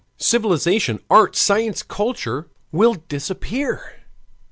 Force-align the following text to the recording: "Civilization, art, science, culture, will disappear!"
"Civilization, 0.17 0.97
art, 1.11 1.35
science, 1.35 1.83
culture, 1.83 2.49
will 2.71 2.95
disappear!" 3.07 3.97